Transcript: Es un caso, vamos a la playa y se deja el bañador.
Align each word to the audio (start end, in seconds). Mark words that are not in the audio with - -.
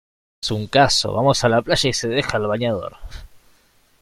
Es 0.41 0.49
un 0.49 0.65
caso, 0.65 1.13
vamos 1.13 1.43
a 1.43 1.47
la 1.49 1.61
playa 1.61 1.87
y 1.87 1.93
se 1.93 2.07
deja 2.07 2.37
el 2.37 2.47
bañador. 2.47 2.95